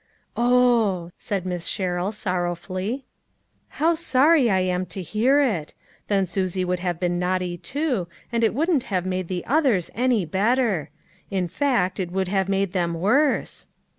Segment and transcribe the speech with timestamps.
[0.35, 3.05] "Oh," said Miss Sherrill sorrowfully."
[3.79, 5.75] How sorry I am to hear it;
[6.07, 10.25] then Susie would have been naughty too, and it wouldn't have made the others any
[10.25, 10.89] better;
[11.29, 13.67] in fact, it would have made them worse."